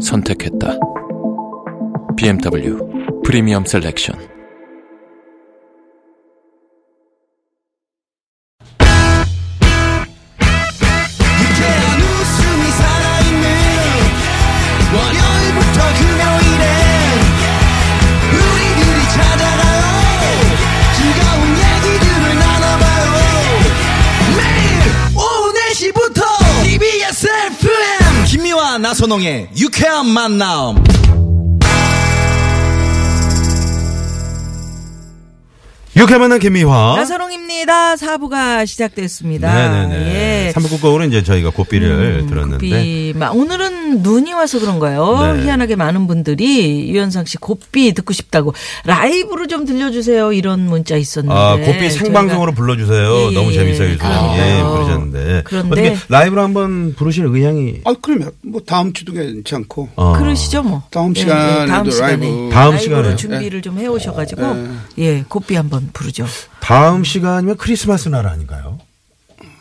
[0.00, 0.78] 선택했다.
[2.16, 4.39] BMW 프리미엄 셀렉션.
[29.10, 30.82] 나선홍의 유쾌한 만남
[35.96, 36.94] 유쾌한 만남 김미화.
[36.96, 37.96] 나선홍입니다.
[37.96, 39.52] 사부가 시작됐습니다.
[39.52, 40.14] 네네네.
[40.14, 40.19] 예.
[40.52, 42.66] 3부 끝곡으로는 이제 저희가 고삐를 들었는데.
[42.66, 43.14] 고삐.
[43.16, 45.34] 마- 오늘은 눈이 와서 그런가요?
[45.36, 45.44] 네.
[45.44, 50.32] 희한하게 많은 분들이 유현상 씨 고삐 듣고 싶다고 라이브로 좀 들려주세요.
[50.32, 51.34] 이런 문자 있었는데.
[51.38, 53.12] 아, 고삐 생방송으로 불러주세요.
[53.12, 53.88] 예, 예, 너무 재밌어요.
[53.88, 53.92] 예.
[53.92, 53.98] 요즘.
[53.98, 54.38] 그러니까요.
[54.38, 55.42] 예, 그러셨는데.
[55.44, 57.80] 그런데- 어떻게 라이브로 한번 부르실 의향이.
[57.84, 60.12] 아 그러면 뭐 다음 주도 괜찮고 어.
[60.18, 60.82] 그러시죠, 뭐.
[60.90, 62.16] 다음 예, 시간에도 예, 다음 시간에.
[62.16, 62.50] 라이브.
[62.52, 63.16] 다음 라이브로 시간에.
[63.16, 64.40] 준비를 좀 해오셔가지고
[64.98, 66.26] 예, 고삐 한번 부르죠.
[66.60, 68.69] 다음 시간이면 크리스마스 날 아닌가요?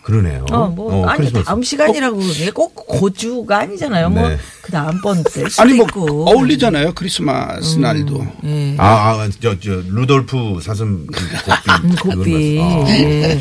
[0.03, 0.45] 그러네요.
[0.52, 1.45] 어, 뭐 아니 크리스마스.
[1.45, 4.09] 다음 시간이라고 이게 꼭 고주가 아니잖아요.
[4.09, 4.38] 뭐 네.
[4.61, 6.30] 그 다음 번될 수도 아니 뭐 있고.
[6.30, 8.25] 어울리잖아요 크리스마스 날도.
[8.45, 8.75] 예.
[8.78, 11.83] 아, 아, 저, 저, 루돌프 사슴 그 고삐.
[11.83, 12.59] 음, 고삐.
[12.61, 13.39] 아, 예.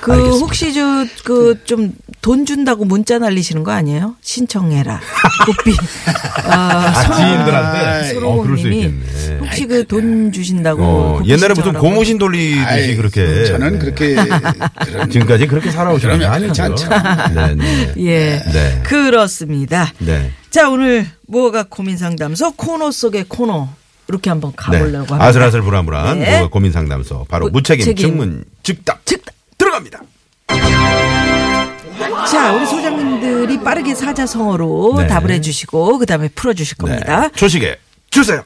[0.00, 0.38] 그 알겠습니다.
[0.44, 4.16] 혹시 저 그 좀 돈 준다고 문자 날리시는 거 아니에요?
[4.22, 5.00] 신청해라.
[5.46, 5.76] 고삐.
[6.50, 8.14] 아, 아, 지인들한테?
[8.14, 9.38] 서로 어, 그럴 수 있겠네.
[9.40, 11.72] 혹시 그 돈 주신다고 어, 옛날에 무슨.
[11.74, 13.44] 고무신 돌리듯이 아이, 그렇게.
[13.46, 13.78] 저는 네.
[13.78, 14.16] 그렇게
[14.84, 16.52] 그런 지금까지 그렇게 살아 오신 게 아니죠.
[16.52, 16.88] 괜찮죠.
[17.34, 17.94] 네, 네.
[17.98, 18.42] 예.
[18.52, 18.82] 네.
[18.84, 19.92] 그렇습니다.
[19.98, 20.32] 네.
[20.50, 23.68] 자, 오늘 뭐가 고민 상담소 코너 속의 코너
[24.08, 25.18] 이렇게 한번 가보려고 합니다.
[25.18, 25.24] 네.
[25.24, 26.38] 아슬아슬 불안불안 네.
[26.40, 28.08] 뭐 고민 상담소 바로 무- 무책임 책임.
[28.08, 29.34] 증문 즉답 즉답.
[29.58, 30.00] 들어갑니다.
[32.30, 35.06] 자, 우리 소장님들이 빠르게 사자성어로 네.
[35.06, 37.22] 답을 해주시고 그다음에 풀어주실 겁니다.
[37.22, 37.28] 네.
[37.34, 37.76] 초식에
[38.10, 38.42] 주세요.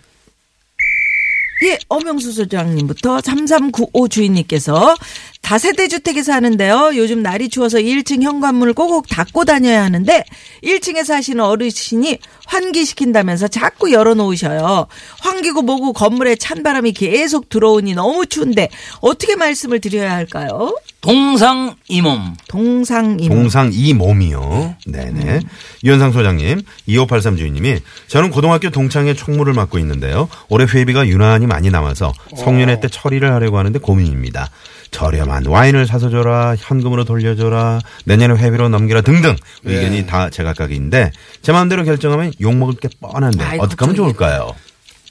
[1.65, 4.97] 예, 엄영수 소장님부터 3395 주인님께서
[5.43, 6.93] 다세대 주택에 사는데요.
[6.95, 10.25] 요즘 날이 추워서 1층 현관문을 꼭꼭 닫고 다녀야 하는데
[10.63, 14.87] 1층에 사시는 어르신이 환기시킨다면서 자꾸 열어놓으셔요.
[15.21, 18.69] 환기고 뭐고 건물에 찬바람이 계속 들어오니 너무 추운데
[19.01, 20.79] 어떻게 말씀을 드려야 할까요?
[21.01, 22.35] 동상 이몸.
[22.49, 23.29] 동상임.
[23.29, 24.77] 동상 이 몸이요.
[24.87, 25.41] 네네.
[25.83, 30.29] 유현상 소장님, 2583 주인님이 저는 고등학교 동창회 총무를 맡고 있는데요.
[30.49, 34.49] 올해 회비가 유난히 많이 남아서 성년회 때 처리를 하려고 하는데 고민입니다.
[34.93, 41.11] 저렴한 와인을 사서 줘라, 현금으로 돌려줘라, 내년에 회비로 넘기라 등등 의견이 다 제각각인데
[41.41, 43.97] 제 마음대로 결정하면 욕 먹을 게 뻔한데 아이, 어떻게 하면 걱정이네.
[43.97, 44.55] 좋을까요?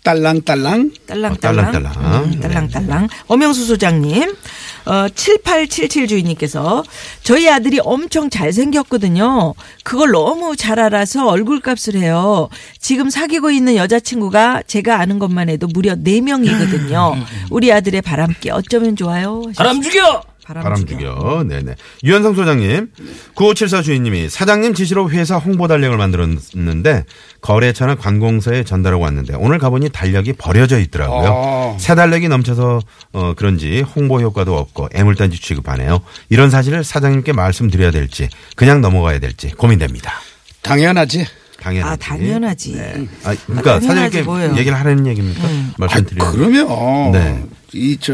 [0.04, 1.32] 딸랑딸랑 딸랑딸랑.
[1.32, 2.24] 어, 딸랑딸랑.
[2.24, 3.08] 음, 딸랑딸랑.
[3.28, 4.34] 엄영수 소장님,
[4.86, 6.84] 어, 7877 주인님께서
[7.22, 9.54] 저희 아들이 엄청 잘생겼거든요.
[9.84, 12.50] 그걸 너무 잘 알아서 얼굴 값을 해요.
[12.80, 17.24] 지금 사귀고 있는 여자친구가 제가 아는 것만 해도 무려 4명이거든요.
[17.52, 19.44] 우리 아들의 바람기 어쩌면 좋아요?
[19.56, 20.24] 바람 죽여!
[20.54, 21.46] 바람 죽여.
[21.48, 21.76] 네네.
[22.04, 22.92] 유현상 소장님,
[23.36, 27.06] 9574 주인님이 사장님 지시로 회사 홍보 달력을 만들었는데
[27.42, 31.74] 거래처나 관공서에 전달하고 왔는데 오늘 가보니 달력이 버려져 있더라고요.
[31.76, 31.78] 아.
[31.80, 32.80] 새 달력이 넘쳐서
[33.14, 36.02] 어, 그런지 홍보 효과도 없고 애물단지 취급하네요.
[36.30, 40.14] 이런 사실을 사장님께 말씀드려야 될지 그냥 넘어가야 될지 고민됩니다.
[40.62, 41.26] 당연하지.
[41.60, 41.92] 당연하지.
[41.92, 42.76] 아, 당연하지.
[43.24, 44.58] 아, 그러니까 아, 당연하지 사장님께 뭐예요.
[44.58, 45.48] 얘기를 하라는 얘기입니까?
[45.48, 46.32] 아, 말씀드리는.
[46.32, 47.44] 그러면 네.
[47.74, 48.14] 이 저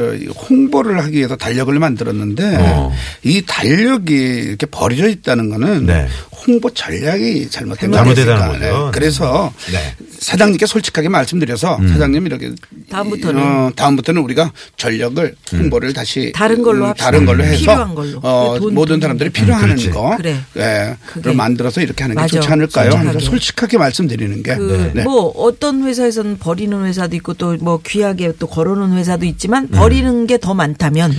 [0.50, 2.94] 홍보를 하기 위해서 달력을 만들었는데 어.
[3.23, 6.07] 이 달력이 이렇게 버려져 있다는 거는 네.
[6.45, 8.69] 홍보 전략이 잘못된 잘못되다는 거니까.
[8.69, 8.85] 거죠.
[8.85, 8.91] 네.
[8.94, 9.95] 그래서 네.
[10.19, 11.88] 사장님께 솔직하게 말씀드려서 음.
[11.89, 12.51] 사장님 이렇게
[12.89, 17.06] 다음부터는 어, 다음부터는 우리가 전력을 홍보를 다시 다른 걸로 음, 합시다.
[17.12, 18.19] 다른 걸로 해서 필요한 걸로.
[18.24, 19.01] 어, 돈, 모든 돈.
[19.01, 19.89] 사람들이 필요하는 그렇지.
[19.92, 20.38] 거 그래.
[20.57, 20.95] 예.
[21.06, 22.39] 그걸 만들어서 이렇게 하는 게 맞아.
[22.39, 22.92] 좋지 않을까요?
[22.92, 23.19] 솔직하게.
[23.25, 25.03] 솔직하게 말씀드리는 게 그, 네.
[25.03, 30.38] 뭐, 어떤 회사에서는 버리는 회사도 있고 또 뭐 귀하게 또 걸어놓은 회사도 있지만 버리는 게
[30.38, 31.13] 더 많다면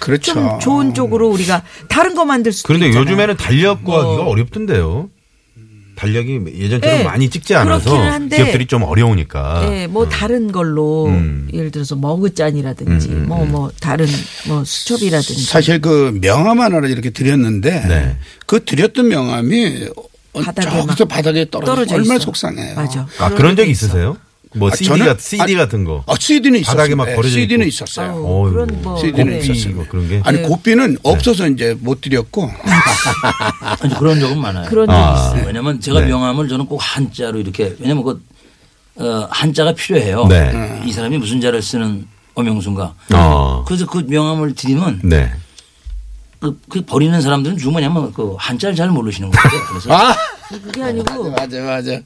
[0.00, 0.34] 그렇죠.
[0.34, 3.06] 좀 좋은 쪽으로 우리가 다른 거 만들 수도 그런데 있잖아요.
[3.08, 3.94] 요즘에는 달력 뭐.
[4.02, 5.08] 구하기가 어렵던데요.
[5.96, 8.36] 달력이 예전처럼 네, 많이 찍지 않아서 한데.
[8.36, 9.68] 기업들이 좀 어려우니까.
[9.70, 11.48] 예, 뭐 다른 걸로 음.
[11.52, 14.06] 예를 들어서 머그잔이라든지 뭐뭐 다른
[14.46, 18.16] 뭐 수첩이라든지 사실 그 명함 하나를 이렇게 드렸는데 네.
[18.46, 19.88] 그 드렸던 명함이
[20.34, 22.24] 어, 바닥에 저기서 막 바닥에 떨어져, 떨어져 얼마나 있어.
[22.24, 22.74] 속상해요.
[22.74, 23.06] 맞아.
[23.18, 24.16] 아, 그런 적 있으세요?
[24.56, 26.04] 뭐 아, CD, 저는- 같, CD 아, 같은 거.
[26.06, 26.76] 아, CD는 있었어요.
[26.76, 27.66] 바닥에 막 버려져 CD는.
[27.66, 28.10] 있었어요.
[28.12, 29.38] 아우, 그런 뭐 CD는 네.
[29.38, 29.74] 있었어요.
[29.74, 30.20] 뭐 그런 게.
[30.24, 30.48] 아니 네.
[30.48, 32.50] 고삐는 없어서 이제 못 드렸고
[33.80, 34.68] 아니, 그런 적은 많아요.
[34.68, 35.14] 그런 적이 아.
[35.34, 35.46] 있어요.
[35.46, 36.06] 왜냐면 제가 네.
[36.06, 38.22] 명함을 저는 꼭 한자로 이렇게 왜냐면 그
[38.96, 40.26] 어, 한자가 필요해요.
[40.28, 40.82] 네.
[40.86, 42.94] 이 사람이 무슨 자를 쓰는 어명순가.
[43.14, 43.64] 어.
[43.66, 45.32] 그래서 그 명함을 드리면 네.
[46.38, 49.64] 그, 그 버리는 사람들은 주 뭐냐면 그 한자를 잘 모르시는 거예요.
[49.68, 50.14] 그래서 아
[50.60, 52.00] 그게 아니고 맞아 맞아.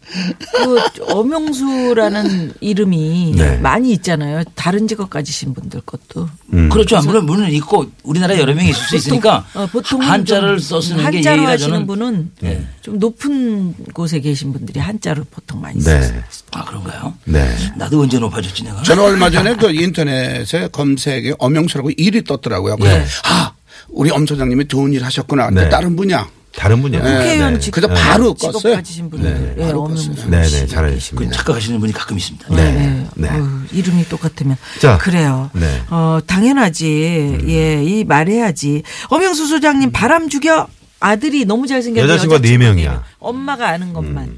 [0.57, 0.79] 그
[1.13, 3.57] 엄영수라는 이름이 네.
[3.59, 4.43] 많이 있잖아요.
[4.55, 6.29] 다른 직업 가지신 분들 것도.
[6.53, 6.69] 음.
[6.69, 7.01] 그렇죠.
[7.03, 11.47] 물론 물론 있고 우리나라에 여러 명이 있을 수 있으니까 어, 보통 한자를 써쓰는 게 한자로
[11.47, 12.67] 하시는 저는 분은 네.
[12.83, 16.01] 좀 높은 곳에 계신 분들이 한자로 보통 많이 네.
[16.01, 16.23] 쓰세요.
[16.53, 17.15] 아 그런가요?
[17.25, 17.55] 네.
[17.77, 18.83] 나도 언제 높아졌지 내가?
[18.83, 22.77] 저는 얼마 전에 그 인터넷에 검색에 엄영수라고 일이 떴더라고요.
[22.77, 23.05] 그래서 네.
[23.25, 23.53] 아
[23.89, 25.51] 우리 엄 소장님이 좋은 일 하셨구나.
[25.51, 25.65] 네.
[25.65, 26.29] 또 다른 분이야.
[26.57, 27.01] 다른 분이요.
[27.01, 27.61] 국회의원 네.
[27.61, 28.75] 직 그래서 바로 직업 껐어요.
[28.75, 29.57] 가지신 분들.
[29.59, 30.15] 예, 엄영수.
[30.29, 31.37] 네, 네, 그 잘하셨습니다.
[31.37, 32.55] 착각하시는 분이 가끔 있습니다.
[32.55, 32.73] 네.
[32.73, 33.07] 네.
[33.15, 33.29] 네.
[33.31, 34.57] 어휴, 이름이 똑같으면.
[34.81, 34.99] 자.
[34.99, 35.51] 그래요.
[35.53, 35.67] 네.
[35.67, 35.83] 음.
[35.91, 37.41] 어, 당연하지.
[37.47, 38.83] 예, 이 말해야지.
[39.09, 40.67] 엄영수 소장님 바람 죽여
[41.01, 42.91] 아들이 너무 잘생겼는데 여자친구가 네 명이야.
[42.91, 43.03] 명.
[43.21, 44.37] 엄마가 아는 것만.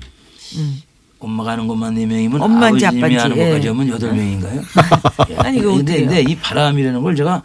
[1.21, 3.49] 엄마가 하는 것만 네 명이면 엄마인지 아버님이 아빠인지, 하는 예.
[3.51, 4.62] 것까지 하면 여덟 명인가요?
[5.31, 5.37] 예.
[5.45, 6.01] 아니, 이거 근데?
[6.01, 7.43] 근데 이 바람이라는 걸 제가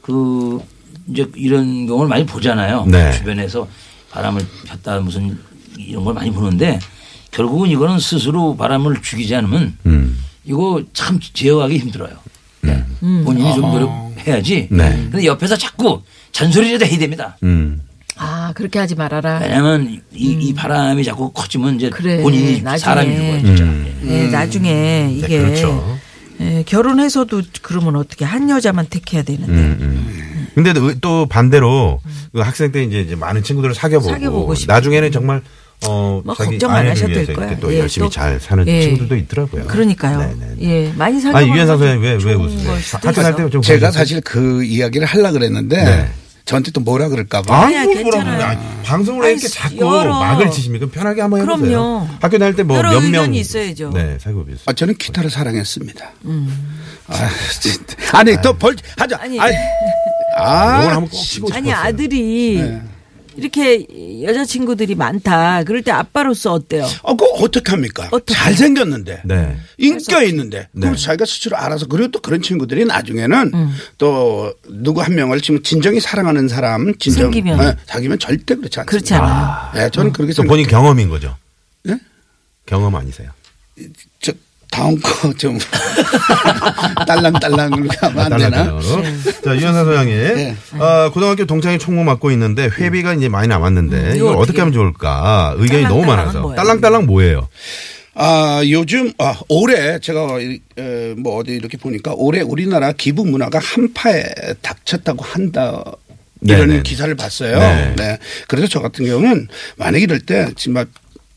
[0.00, 0.60] 그
[1.08, 2.84] 이제 이런 경우를 많이 보잖아요.
[2.86, 3.12] 네.
[3.12, 3.66] 주변에서
[4.12, 5.38] 바람을 폈다 무슨
[5.78, 6.78] 이런 걸 많이 보는데
[7.30, 10.18] 결국은 이거는 스스로 바람을 죽이지 않으면 음.
[10.44, 12.14] 이거 참 제어하기 힘들어요.
[12.60, 12.84] 네.
[13.00, 14.68] 본인이 좀 노력해야지.
[14.70, 15.08] 네.
[15.10, 17.36] 근데 옆에서 자꾸 잔소리라도 해야 됩니다.
[17.42, 17.82] 음.
[18.16, 19.38] 아, 그렇게 하지 말아라.
[19.40, 21.90] 왜냐하면 이, 이 바람이 자꾸 커지면 이제 음.
[21.90, 22.78] 그래, 본인이 나중에.
[22.78, 23.42] 사람이 죽어요.
[23.42, 23.64] 진짜.
[23.64, 24.02] 음.
[24.04, 25.98] 예, 나중에 이게 그렇죠.
[26.40, 29.86] 예, 결혼해서도 그러면 어떻게 한 여자만 택해야 되는데.
[30.56, 30.72] 음, 음.
[30.72, 32.00] 근데 또 반대로
[32.32, 34.54] 그 학생 때 이제 이제 많은 친구들을 사귀어보고, 사귀어보고.
[34.66, 35.42] 나중에는 정말
[35.86, 36.94] 어 뭐 자기 걱정 안 거야.
[36.94, 38.10] 이렇게 또 예, 열심히 또.
[38.10, 38.82] 잘 사는 예.
[38.82, 39.66] 친구들도 있더라고요.
[39.66, 40.18] 그러니까요.
[40.18, 40.54] 네네.
[40.60, 41.36] 예, 많이 사귀어.
[41.36, 42.72] 아니 유현상 소장님 왜왜 웃으세요?
[43.02, 46.08] 학교 다닐 때좀 제가 사실 그 이야기를 하려 그랬는데 네.
[46.44, 47.62] 저한테 또 뭐라 그럴까 봐.
[47.66, 48.42] 아니야, 아니, 괜찮아요.
[48.44, 50.18] 아니, 방송을 아니, 이렇게 자꾸 열어.
[50.20, 50.86] 막을 치십니까?
[50.92, 51.68] 편하게 한번 해보세요.
[51.80, 52.08] 그럼요.
[52.20, 53.90] 학교 다닐 때뭐 여러 몇명 있어야죠.
[53.94, 54.58] 네, 사귀고 계세요.
[54.66, 56.04] 아, 저는 기타를 사랑했습니다.
[57.08, 57.28] 아,
[57.60, 57.96] 진짜.
[58.18, 59.18] 아니, 또 벌, 하자.
[59.20, 59.38] 아니.
[59.40, 59.54] 아니,
[60.36, 61.58] 아, 이걸 한번 꼭 치고 싶었어요.
[61.58, 62.82] 아니 아들이 네.
[63.36, 63.86] 이렇게
[64.24, 65.64] 여자친구들이 많다.
[65.64, 66.86] 그럴 때 아빠로서 어때요?
[67.02, 68.08] 어, 그 어떻게 합니까?
[68.10, 68.38] 어떡해?
[68.38, 69.22] 잘생겼는데.
[69.24, 69.56] 네.
[69.78, 70.68] 인기가 있는데.
[70.74, 70.96] 그걸 네.
[71.02, 71.86] 자기가 스스로 알아서.
[71.86, 73.74] 그리고 또 그런 친구들이 나중에는 음.
[73.96, 77.24] 또 누구 한 명을 지금 진정이 사랑하는 사람, 진정.
[77.32, 77.58] 생기면.
[77.58, 78.84] 네, 사귀면 절대 그렇지 않습니다.
[78.84, 79.70] 그렇지 않아요.
[79.74, 80.48] 네, 저는 그렇게 또 생각해요.
[80.50, 81.34] 본인 경험인 거죠?
[81.84, 81.98] 네?
[82.66, 83.30] 경험 아니세요?
[84.20, 84.32] 저
[84.72, 85.58] 다음 거 좀
[87.06, 88.78] 딸랑딸랑으로 가면 안 되나?
[89.44, 90.34] 자, 유현상 소장님.
[90.34, 90.56] 네.
[90.78, 94.72] 어, 고등학교 동창회 총무 맡고 있는데 회비가 이제 많이 남았는데 음, 이걸 어떻게 어떻게 하면
[94.72, 95.54] 좋을까?
[95.58, 96.40] 의견이 너무 많아서.
[96.40, 96.56] 뭐예요?
[96.56, 97.48] 딸랑딸랑 뭐예요?
[98.14, 103.58] 아, 요즘, 아, 올해 제가 이, 에, 뭐 어디 이렇게 보니까 올해 우리나라 기부 문화가
[103.58, 104.24] 한파에
[104.60, 105.82] 닥쳤다고 한다.
[106.44, 106.82] 이런 네네.
[106.82, 107.58] 기사를 봤어요.
[107.58, 107.94] 네.
[107.96, 108.18] 네.
[108.48, 109.46] 그래서 저 같은 경우는
[109.76, 110.86] 만약 이럴 때 정말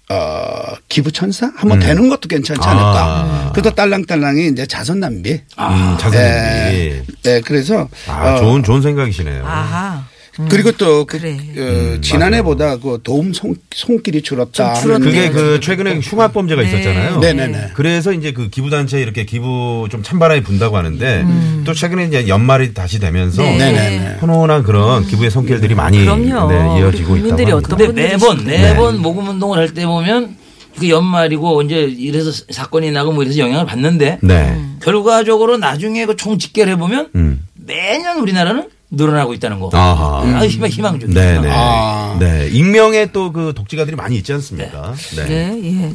[0.09, 3.23] 어, 기부 천사 한번 되는 것도 괜찮지 않을까.
[3.23, 3.29] 음.
[3.47, 3.51] 아.
[3.53, 5.31] 그래서 딸랑딸랑이 이제 자선 낭비.
[5.31, 6.17] 음, 자선비.
[6.17, 7.03] 네.
[7.23, 9.45] 네, 그래서 아, 어, 좋은 좋은 생각이시네요.
[9.45, 10.05] 아하.
[10.49, 11.37] 그리고 또 그, 그래.
[11.57, 14.73] 어, 지난해보다 그 도움 손, 손길이 줄었다.
[14.99, 15.59] 그게 네, 그.
[15.61, 16.67] 최근에 흉악 범죄가 네.
[16.67, 17.19] 있었잖아요.
[17.19, 17.71] 네네네.
[17.73, 21.25] 그래서 이제 그 기부 단체 이렇게 기부 좀 찬바람이 분다고 하는데
[21.65, 23.57] 또 최근에 이제 연말이 다시 되면서 네.
[23.57, 24.15] 네네네.
[24.19, 25.99] 훈훈한 그런 기부의 손길들이 많이.
[25.99, 27.85] 네, 이어지고 있다고 어떤 합니다.
[27.87, 28.45] 근데 분들이 매번?
[28.45, 30.35] 매번 모금 운동을 할 때 보면
[30.77, 34.61] 그 연말이고 이제 이래서 사건이 나고 뭐 이래서 영향을 받는데 네.
[34.81, 37.45] 결과적으로 나중에 그 총 집계를 해보면 음.
[37.53, 39.69] 매년 우리나라는 늘어나고 있다는 거.
[39.73, 40.21] 아하.
[40.39, 41.19] 아, 희망 희망적이죠.
[41.19, 41.49] 네네.
[41.51, 42.15] 아.
[42.19, 42.47] 네.
[42.51, 44.93] 익명의 또 그 독지가들이 많이 있지 않습니까?
[45.17, 45.29] 네.
[45.29, 45.93] 예, 예.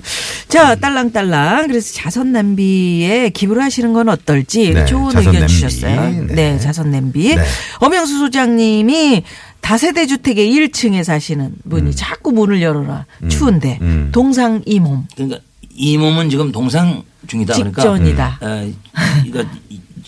[0.48, 1.68] 자, 딸랑딸랑.
[1.68, 5.48] 그래서 자선 냄비에 기부를 하시는 건 어떨지 네, 좋은 의견 냄비.
[5.48, 6.10] 주셨어요.
[6.26, 6.34] 네.
[6.34, 7.34] 네, 자선 냄비.
[7.36, 7.42] 네.
[7.78, 9.22] 엄영수 소장님이
[9.60, 13.06] 다세대 주택의 1층에 사시는 분이 자꾸 문을 열어라.
[13.28, 13.78] 추운데.
[13.80, 14.08] 음.
[14.12, 15.06] 동상 이 몸.
[15.14, 15.38] 그러니까
[15.72, 17.54] 이 몸은 지금 동상 중이다.
[17.54, 18.38] 그러니까 직전이다.
[18.42, 18.70] 어,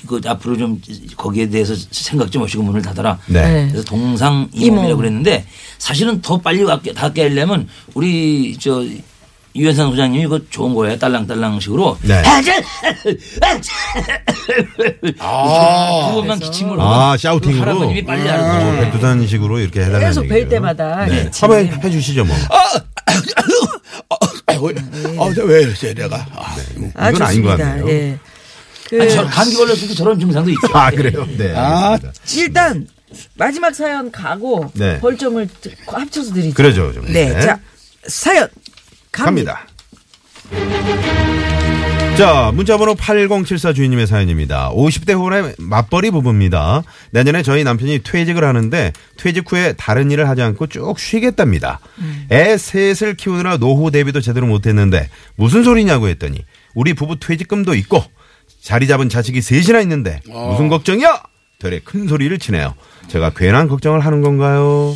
[0.04, 0.80] 이거 앞으로 좀
[1.16, 3.18] 거기에 대해서 생각 좀 하시고 문을 닫아라.
[3.26, 3.42] 네.
[3.42, 3.68] 네.
[3.70, 4.66] 그래서 동상 이몸.
[4.78, 5.44] 이몸이라고 그랬는데
[5.78, 8.84] 사실은 더 빨리 닫게- 하려면 우리 저
[9.54, 10.98] 유현상 소장님이 이거 좋은 거예요.
[10.98, 11.98] 딸랑딸랑식으로.
[12.02, 12.22] 네.
[15.12, 17.56] 두 번만 기침을 아, 샤우팅으로.
[17.58, 18.44] 그 할아버님이 빨리 알고.
[18.46, 20.26] 어, 백두산식으로 이렇게 해달라는 계속.
[20.26, 21.30] 뵐 때마다 네.
[21.40, 22.34] 한번 해 주시죠, 뭐.
[24.46, 24.74] 아, 왜,
[25.18, 26.16] 아, 왜 이러세요, 내가.
[26.34, 26.56] 아,
[26.94, 27.56] 아, 이건 아닌 것.
[27.56, 27.88] 같네요.
[27.88, 28.18] 예.
[28.92, 30.68] 그 아니, 저 감기 걸렸을 때 저런 증상도 있죠.
[30.74, 31.26] 아, 그래요?
[31.38, 31.54] 네.
[31.56, 31.98] 아.
[32.36, 32.86] 일단
[33.36, 34.98] 마지막 사연 가고 네.
[35.00, 36.54] 벌점을 드- 합쳐서 드리죠.
[36.54, 37.06] 그러죠, 좀.
[37.10, 37.32] 네.
[37.32, 37.40] 네.
[37.40, 37.58] 자,
[38.06, 38.48] 사연
[39.10, 39.64] 갑니다.
[40.50, 42.16] 갑니다.
[42.18, 44.70] 자, 문자번호 8074 주인님의 사연입니다.
[44.72, 46.82] 50대 후반의 맞벌이 부부입니다.
[47.12, 51.80] 내년에 저희 남편이 퇴직을 하는데 퇴직 후에 다른 일을 하지 않고 쭉 쉬겠답니다.
[52.30, 56.44] 애 셋을 키우느라 노후 대비도 제대로 못했는데 무슨 소리냐고 했더니
[56.74, 58.04] 우리 부부 퇴직금도 있고
[58.62, 61.22] 자리 잡은 자식이 셋이나 있는데 무슨 걱정이야?
[61.58, 62.74] 되레 큰 소리를 치네요.
[63.08, 64.94] 제가 괜한 걱정을 하는 건가요?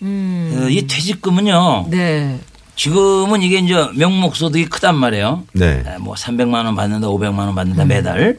[0.00, 1.88] 어, 이 퇴직금은요.
[1.90, 2.38] 네.
[2.76, 5.44] 지금은 이게 이제 명목 소득이 크단 말이에요.
[5.52, 5.82] 네.
[5.84, 8.36] 에, 뭐 300만 원 받는다, 500만 원 받는다 매달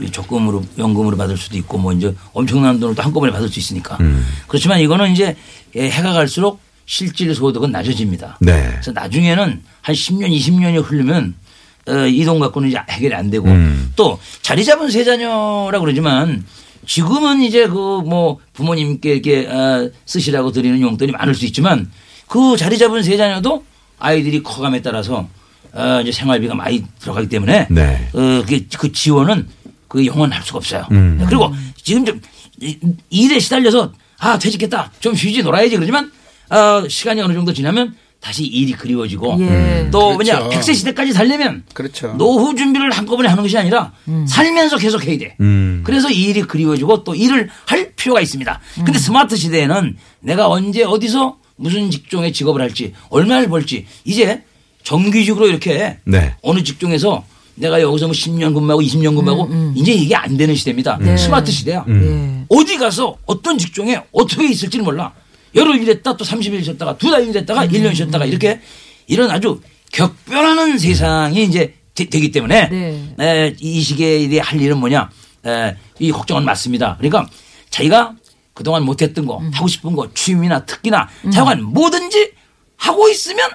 [0.00, 3.98] 이 적금으로 연금으로 받을 수도 있고 뭐 이제 엄청난 돈을 또 한꺼번에 받을 수 있으니까.
[4.46, 5.34] 그렇지만 이거는 이제
[5.74, 8.38] 예, 해가 갈수록 실질 소득은 낮아집니다.
[8.40, 8.68] 네.
[8.70, 11.43] 그래서 나중에는 한 10년, 20년이 흐르면 어,
[11.86, 13.92] 이돈 갖고는 이제 해결이 안 되고 음.
[13.96, 16.44] 또 자리 잡은 세 자녀라 그러지만
[16.86, 21.90] 지금은 이제 그 뭐 부모님께 이렇게 어, 쓰시라고 드리는 용돈이 많을 수 있지만
[22.26, 23.64] 그 자리 잡은 세 자녀도
[23.98, 25.28] 아이들이 커감에 따라서
[25.72, 28.08] 어, 이제 생활비가 많이 들어가기 때문에 네.
[28.12, 29.48] 어, 그게 그 지원은
[29.88, 30.86] 그 영원할 수가 없어요.
[30.90, 31.22] 음.
[31.26, 32.20] 그리고 지금 좀
[32.60, 32.78] 이-
[33.10, 36.12] 일에 시달려서 아 퇴직했다 좀 쉬지 놀아야지 그러지만
[36.50, 37.94] 어, 시간이 어느 정도 지나면
[38.24, 39.88] 다시 일이 그리워지고 예.
[39.90, 40.38] 또 그렇죠.
[40.38, 42.14] 뭐냐 100세 시대까지 살려면 그렇죠.
[42.16, 43.92] 노후 준비를 한꺼번에 하는 것이 아니라
[44.26, 45.36] 살면서 계속 해야 돼.
[45.40, 45.82] 음.
[45.84, 48.60] 그래서 이 일이 그리워지고 또 일을 할 필요가 있습니다.
[48.76, 54.42] 근데 스마트 시대에는 내가 언제 어디서 무슨 직종의 직업을 할지 얼마를 벌지 이제
[54.84, 56.34] 정규직으로 이렇게 네.
[56.40, 57.26] 어느 직종에서
[57.56, 60.98] 내가 여기서 뭐 10년 근무하고 20년 근무하고 이제 이게 안 되는 시대입니다.
[61.18, 61.84] 스마트 시대야.
[61.86, 62.46] 네.
[62.48, 65.12] 어디 가서 어떤 직종에 어떻게 있을지는 몰라.
[65.54, 68.60] 열흘 일했다 또 30일 쉬었다가 두 달 일했다가 1년 쉬었다가 이렇게
[69.06, 69.60] 이런 아주
[69.92, 73.14] 격변하는 세상이 이제 되, 기 때문에 네.
[73.20, 75.10] 에, 이 시기에 할 일은 뭐냐
[75.46, 76.96] 에, 이 걱정은 맞습니다.
[76.98, 77.28] 그러니까
[77.70, 78.14] 자기가
[78.52, 82.32] 그동안 못했던 거 하고 싶은 거 취미나 특기나 자관 뭐든지
[82.76, 83.48] 하고 있으면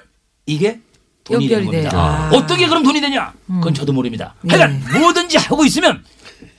[0.46, 0.79] 이게
[1.25, 1.65] 돈이 되는.
[1.65, 1.89] 겁니다.
[1.94, 2.29] 아.
[2.34, 3.34] 어떻게 그럼 돈이 되냐?
[3.48, 4.36] 그건 저도 모릅니다.
[4.48, 6.03] 하여간 뭐든지 하고 있으면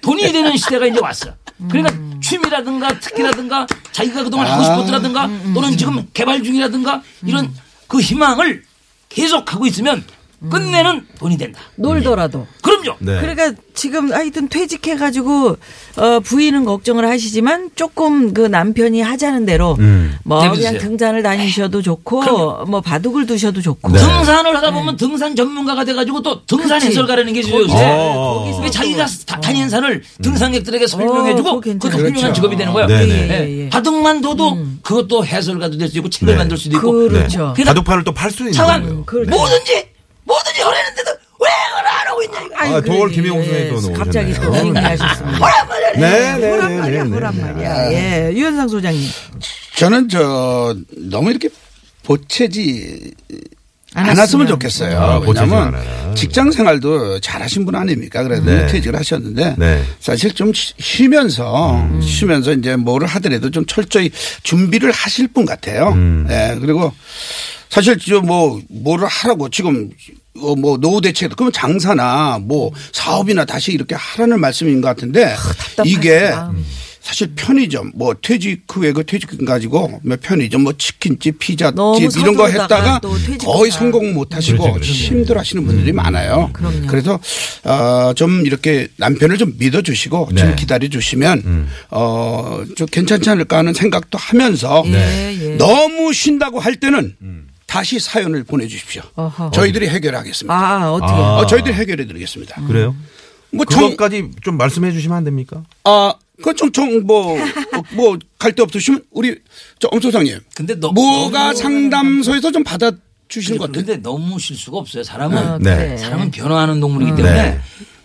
[0.02, 1.30] 돈이 되는 시대가 이제 왔어.
[1.68, 7.52] 그러니까 취미라든가 특기라든가 자기가 그동안 하고 싶었더라든가 또는 지금 개발 중이라든가 이런
[7.86, 8.62] 그 희망을
[9.08, 10.04] 계속 하고 있으면
[10.48, 11.60] 끝내는 돈이 된다.
[11.76, 12.46] 놀더라도.
[12.62, 12.96] 그럼요.
[13.00, 13.20] 네.
[13.20, 15.56] 그러니까 지금 하여튼 퇴직해가지고
[15.96, 20.16] 어, 부인은 걱정을 하시지만 조금 그 남편이 하자는 대로 음.
[20.24, 20.40] 뭐.
[20.50, 22.64] 그냥 등산을 다니셔도 좋고 그럼요.
[22.66, 23.98] 뭐 바둑을 두셔도 좋고 네.
[23.98, 26.86] 등산을 하다 보면 등산 전문가가 돼가지고 또 등산 그치.
[26.88, 28.38] 해설가라는 게 어.
[28.44, 31.60] 거기서 왜 자기가 또- 다- 다닌 산을 등산객들에게 설명해주고 어.
[31.60, 32.32] 그것도 훌륭한 그렇죠.
[32.32, 32.86] 직업이 되는 거예요.
[32.88, 33.08] 네네.
[33.10, 33.68] 예, 예, 예.
[33.68, 36.38] 바둑만 둬도 그것도 해설가도 될 수 있고 책을 네.
[36.38, 37.52] 만들 수도 있고 그렇죠.
[37.56, 37.64] 네.
[37.64, 39.04] 바둑판을 또 팔 수 있는 거예요.
[39.04, 39.30] 그렇죠.
[39.30, 39.89] 뭐든지
[40.30, 41.10] 뭐든지 하려는데도
[41.40, 42.76] 왜 그걸 안 하고 있냐 이거.
[42.76, 42.80] 아.
[42.80, 43.98] 도월 김용수에 또 나오셨네요.
[43.98, 45.38] 갑자기 또 얘기하셨습니다.
[45.38, 45.92] 뭐란 말이야.
[45.94, 47.42] 네, 네, 그란 네, 말이야, 네, 그란 네.
[47.42, 47.92] 말이야.
[47.92, 49.08] 예, 유현상 소장님.
[49.76, 51.48] 저는 저 너무 이렇게
[52.04, 53.12] 보채지
[53.94, 54.46] 안안 했으면 했으면.
[54.48, 54.98] 좋겠어요.
[55.00, 56.14] 아, 왜냐하면.
[56.14, 58.22] 직장 생활도 잘하신 분 아닙니까?
[58.22, 58.66] 그래서 네.
[58.66, 59.82] 퇴직을 하셨는데 네.
[60.00, 62.00] 사실 좀 쉬- 쉬면서 음.
[62.00, 64.10] 쉬면서 이제 뭐를 하더라도 좀 철저히
[64.42, 65.88] 준비를 하실 분 같아요.
[65.88, 66.26] 음.
[66.28, 66.56] 네.
[66.60, 66.92] 그리고
[67.70, 69.90] 사실 저뭐 뭐를 하라고 지금
[70.40, 75.34] 어, 뭐 노후 대책 그러면 장사나 뭐 사업이나 다시 이렇게 하라는 말씀인 것 같은데
[75.84, 76.52] 이게 답답하시다.
[77.00, 81.76] 사실 편의점 뭐 퇴직 후에 그 퇴직금 가지고 뭐 편의점 뭐 치킨집 피자집
[82.18, 83.00] 이런 거 했다가
[83.40, 83.78] 거의 다.
[83.78, 84.92] 성공 못 하시고 그렇죠.
[84.92, 86.50] 힘들어 하시는 분들이 많아요.
[86.52, 86.86] 그럼요.
[86.88, 87.18] 그래서
[87.64, 90.40] 어, 좀 이렇게 남편을 좀 믿어 주시고 네.
[90.42, 95.56] 좀 기다려 주시면 어, 좀 괜찮지 않을까 하는 생각도 하면서 예, 예.
[95.56, 97.16] 너무 쉰다고 할 때는
[97.70, 99.00] 다시 사연을 보내 주십시오.
[99.14, 99.52] 어허.
[99.52, 100.52] 저희들이 해결하겠습니다.
[100.52, 101.12] 아, 어떻게.
[101.12, 101.36] 아.
[101.38, 102.60] 어, 저희들이 해결해 드리겠습니다.
[102.66, 102.96] 그래요?
[103.52, 105.62] 뭐 정, 그것까지 좀 말씀해 주시면 안 됩니까?
[105.84, 107.36] 아, 그건 좀, 좀, 뭐,
[107.94, 109.36] 뭐, 갈 데 없으시면, 우리,
[109.78, 110.40] 저, 엄 소장님.
[110.56, 112.90] 근데 너- 뭐가 상담소에서 좀 받아
[113.28, 113.84] 주시는 것 같아요.
[113.84, 115.04] 그런데 너무 쉴 수가 없어요.
[115.04, 115.96] 사람은 어, 네.
[115.96, 117.60] 사람은 변화하는 동물이기 때문에 네.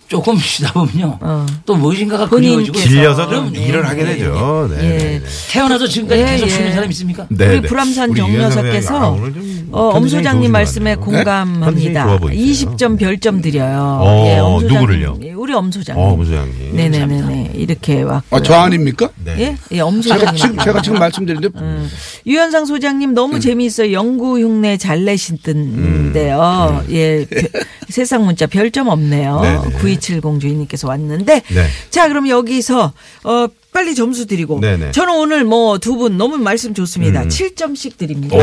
[0.07, 1.17] 조금 쉬다 보면요.
[1.19, 1.45] 어.
[1.65, 3.67] 또 무엇인가가 그리워지고 질려서 좀 그럼요.
[3.67, 4.67] 일을 하게 되죠.
[4.71, 4.77] 네.
[4.83, 4.97] 예.
[4.97, 5.25] 네, 네.
[5.49, 6.49] 태어나서 지금까지 예, 계속 예.
[6.51, 7.25] 쉬는 사람 있습니까?
[7.31, 7.67] 네, 우리 네.
[7.67, 10.95] 불암산 정여사께서 소장님, 아, 오늘 좀 어, 엄 소장님 말씀에.
[10.95, 12.03] 컨디션이 공감합니다.
[12.07, 12.69] 좋아 보이세요.
[12.75, 13.99] 20점 별점 드려요.
[14.01, 14.79] 어, 예, 엄 소장님.
[14.79, 15.17] 누구를요?
[15.23, 16.01] 예, 우리 엄 소장님.
[16.03, 16.75] 어, 엄 소장님.
[16.75, 17.51] 네네네네.
[17.55, 18.35] 이렇게 왔고.
[18.35, 19.09] 아, 저 아닙니까?
[19.23, 19.35] 네.
[19.39, 19.57] 예?
[19.73, 20.41] 예, 엄 제가 소장님.
[20.41, 21.89] 지금, 제가 지금 말씀드리는데, 음.
[22.25, 23.91] 유현상 소장님 너무 재미있어요.
[23.91, 26.83] 영구 흉내 잘 내시던데요.
[26.91, 27.25] 예.
[27.29, 27.49] 별-
[27.89, 29.41] 세상 문자 별점 없네요.
[29.41, 29.77] 네네.
[29.79, 31.41] 9270 주인님께서 왔는데.
[31.47, 31.67] 네.
[31.89, 34.59] 자, 그럼 여기서, 어, 빨리 점수 드리고.
[34.61, 34.91] 네네.
[34.91, 37.23] 저는 오늘 뭐 두 분 너무 말씀 좋습니다.
[37.23, 37.27] 음.
[37.27, 38.37] 7점씩 드립니다.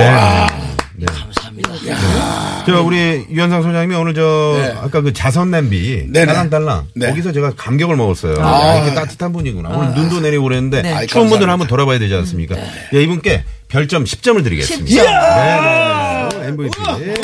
[1.07, 1.13] 네.
[1.21, 1.73] 감사합니다.
[2.67, 4.75] 저 우리 유현상 소장님이 오늘 저 네.
[4.81, 6.27] 아까 그 자선 냄비 네네.
[6.27, 7.09] 딸랑딸랑 네.
[7.09, 8.37] 거기서 제가 감격을 먹었어요.
[8.39, 8.53] 아.
[8.71, 9.69] 아, 이렇게 따뜻한 분이구나.
[9.71, 10.93] 오늘 눈도 내리고 그랬는데 네.
[10.93, 11.49] 아이, 추운 분들.
[11.51, 12.57] 한번 돌아봐야 되지 않습니까?
[12.95, 15.03] 예, 이분께 별점 10점을 드리겠습니다.
[15.03, 15.05] 10점.
[15.05, 16.49] 네, 네.
[16.49, 16.71] MVP.
[16.99, 17.15] 네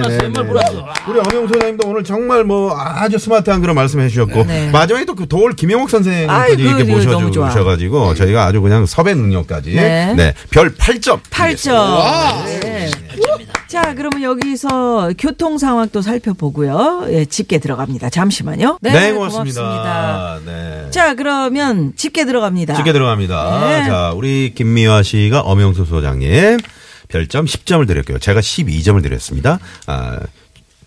[0.00, 0.24] 네네.
[0.24, 0.72] 연말 보너스.
[1.08, 4.70] 우리 엄영 소장님도 오늘 정말 뭐 아주 스마트한 그런 말씀 해 주셨고 네.
[4.70, 7.46] 마지막에 또 그 도올 김영옥 선생님까지 아이, 그, 이렇게 그, 너무 좋아.
[7.46, 10.14] 모셔주셔가지고 저희가 아주 그냥 섭외 능력까지 네.
[10.16, 10.34] 네.
[10.50, 11.20] 별 8점.
[11.30, 12.44] 8점.
[12.62, 12.90] 네.
[13.68, 17.06] 자, 그러면 여기서 교통 상황 또 살펴보고요.
[17.10, 18.08] 예, 집게 들어갑니다.
[18.08, 18.78] 잠시만요.
[18.80, 20.40] 네, 고맙습니다.
[20.44, 20.90] 네.
[20.90, 22.74] 자, 그러면 집게 들어갑니다.
[22.76, 23.68] 쉽게 들어갑니다.
[23.68, 23.86] 네.
[23.86, 26.58] 자, 우리 김미화 씨가 엄영수 소장님
[27.08, 28.18] 별점 10점을 드렸고요.
[28.18, 29.58] 제가 12점을 드렸습니다.
[29.86, 30.18] 아,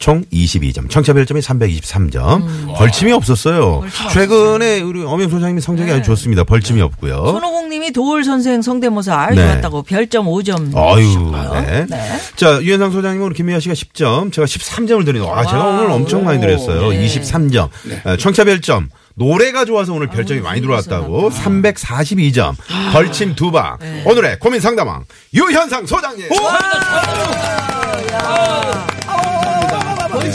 [0.02, 0.90] 총 22점.
[0.90, 2.42] 청차 별점이 323점.
[2.42, 2.68] 음.
[2.76, 3.84] 벌침이 없었어요.
[4.12, 6.44] 최근에 우리 엄영수 소장님이 성적이 아주 좋습니다.
[6.44, 7.16] 벌침이 없고요.
[7.18, 9.44] 손오공님이 도울 선생 성대모사 아유 네.
[9.44, 10.76] 좋았다고 별점 5점.
[10.76, 11.86] 아유, 네.
[11.88, 12.20] 네.
[12.36, 16.90] 자, 유현상 소장님은 김미아 씨가 10점, 제가 13점을 드리는, 아, 제가 오늘 엄청 많이 드렸어요.
[16.90, 17.70] 23점.
[18.04, 18.90] 어, 청차 별점.
[19.14, 22.56] 노래가 좋아서 오늘 별점이 많이 들어왔다고 342점
[22.94, 25.04] 벌침 두방 오늘의 고민 상담왕
[25.34, 26.30] 유현상 소장님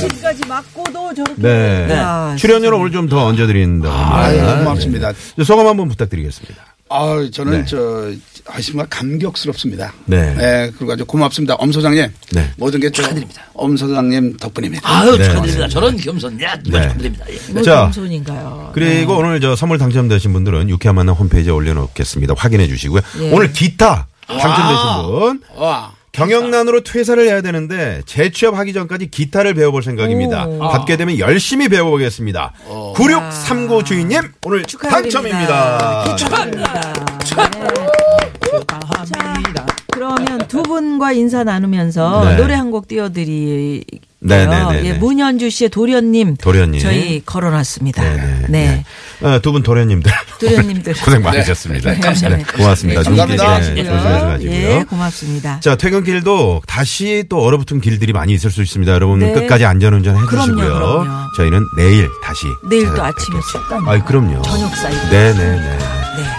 [0.01, 1.43] 벌침까지 맞고도 저렇게.
[1.43, 4.59] 네 야, 출연료를 오늘 좀 더 얹어드린다고 아유, 합니다.
[4.59, 5.13] 고맙습니다.
[5.37, 5.45] 네.
[5.45, 7.65] 소감 한번 부탁드리겠습니다 아, 저는 네.
[7.67, 8.11] 저
[8.47, 9.93] 하시면 감격스럽습니다.
[10.07, 10.71] 네.
[10.79, 11.55] 그리고 아주 고맙습니다.
[11.55, 12.07] 엄 소장님.
[12.33, 12.51] 네.
[12.57, 13.43] 모든 게 축하드립니다.
[13.55, 14.89] 엄 소장님 덕분입니다.
[14.89, 15.69] 아유 네, 축하드립니다.
[15.69, 16.89] 저런 겸손, 야 정말 네.
[16.89, 17.25] 축하드립니다.
[17.29, 17.53] 예.
[17.53, 18.71] 뭐 자, 겸손인가요?
[18.73, 23.31] 그리고 오늘 저 선물 당첨되신 분들은 유쾌한 만남 홈페이지에 올려놓겠습니다 확인해 주시고요 예.
[23.33, 25.93] 오늘 기타 당첨되신 분 와.
[26.17, 30.47] 경영난으로 퇴사를 해야 되는데 재취업하기 전까지 기타를 배워볼 생각입니다.
[30.47, 30.59] 오.
[30.59, 32.55] 받게 되면 열심히 배워보겠습니다.
[32.95, 36.17] 9639 주인님 오늘 당첨입니다.
[36.17, 36.93] 축하합니다.
[37.25, 39.66] 축하합니다.
[40.15, 42.37] 그러면 두 분과 인사 나누면서 네.
[42.37, 44.01] 노래 한 곡 띄워드릴게요.
[44.19, 44.85] 네네네네.
[44.87, 46.37] 예, 문현주 씨의 도련님.
[46.39, 46.81] 도련님.
[46.81, 48.03] 저희 걸어놨습니다.
[48.03, 48.47] 네네.
[48.49, 48.85] 네.
[49.21, 49.39] 네.
[49.41, 50.11] 두분 도련님들
[50.41, 50.95] 도련님들.
[51.05, 51.93] 고생 많으셨습니다.
[51.93, 52.53] 네, 감사합니다.
[52.53, 53.03] 고맙습니다.
[53.03, 53.75] 네, 눈길 감사합니다.
[53.75, 54.55] 네, 조심해서 가지고요.
[54.57, 55.61] 예, 고맙습니다.
[55.61, 58.91] 자, 퇴근길도 다시 또 얼어붙은 길들이 많이 있을 수 있습니다.
[58.93, 59.33] 여러분 네.
[59.33, 61.07] 끝까지 안전운전 해주시고요.
[61.37, 63.05] 저희는 내일 다시 내일 또.
[63.05, 63.89] 아침에 춥다니.
[63.89, 64.43] 아이, 그럼요.
[64.43, 64.93] 저녁 사이.
[65.11, 65.79] 네네네.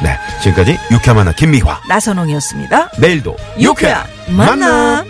[0.03, 0.17] 네.
[0.41, 1.79] 지금까지 유쾌한 만남 김미화.
[1.89, 2.91] 나선홍이었습니다.
[2.99, 5.05] 내일도 유쾌한 만남.